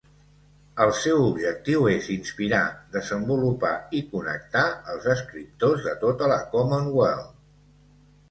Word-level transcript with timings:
El 0.83 0.91
seu 0.99 1.19
objectiu 1.25 1.83
és 1.89 2.07
inspirar, 2.13 2.61
desenvolupar 2.95 3.73
i 3.99 4.01
connectar 4.15 4.65
els 4.95 5.05
escriptors 5.17 5.85
de 5.91 5.93
tota 6.05 6.31
la 6.35 6.39
Commonwealth. 6.55 7.37